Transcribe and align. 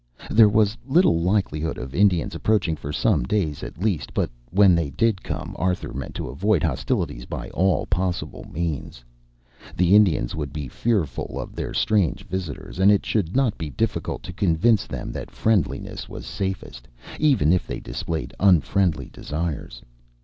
There 0.31 0.49
was 0.49 0.79
little 0.87 1.19
likelihood 1.21 1.77
of 1.77 1.93
Indians 1.93 2.33
approaching 2.33 2.75
for 2.75 2.91
some 2.91 3.21
days, 3.21 3.61
at 3.61 3.77
least, 3.83 4.15
but 4.15 4.31
when 4.49 4.73
they 4.73 4.89
did 4.89 5.21
come 5.21 5.55
Arthur 5.59 5.93
meant 5.93 6.15
to 6.15 6.27
avoid 6.27 6.63
hostilities 6.63 7.27
by 7.27 7.51
all 7.51 7.85
possible 7.85 8.43
means. 8.51 9.03
The 9.77 9.95
Indians 9.95 10.33
would 10.33 10.51
be 10.51 10.67
fearful 10.67 11.39
of 11.39 11.55
their 11.55 11.75
strange 11.75 12.25
visitors, 12.25 12.79
and 12.79 12.91
it 12.91 13.05
should 13.05 13.35
not 13.35 13.55
be 13.59 13.69
difficult 13.69 14.23
to 14.23 14.33
convince 14.33 14.87
them 14.87 15.11
that 15.11 15.29
friendliness 15.29 16.09
was 16.09 16.25
safest, 16.25 16.87
even 17.19 17.53
if 17.53 17.67
they 17.67 17.79
displayed 17.79 18.33
unfriendly 18.39 19.09
desires. 19.13 19.83